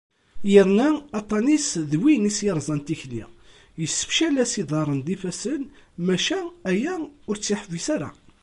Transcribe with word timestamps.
Yerna 0.53 0.89
aṭṭan-is 1.19 1.69
d 1.91 1.93
win 2.01 2.29
i 2.29 2.31
as-yerẓan 2.33 2.79
tikli, 2.87 3.23
yessefcel-as 3.81 4.53
iḍarren 4.61 5.01
d 5.05 5.07
yifassen, 5.11 5.61
maca 6.05 6.39
aya 6.69 6.95
ur 7.29 7.35
tt-yeḥbis 7.37 7.87
ara. 7.95 8.09